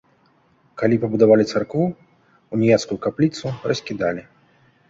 [0.81, 1.85] Калі пабудавалі царкву,
[2.57, 4.21] уніяцкую капліцу раскідалі.